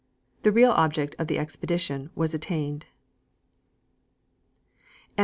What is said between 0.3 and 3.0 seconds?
The real object of the expedition was attained.